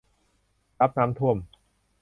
[0.79, 1.37] รับน้ำท่วม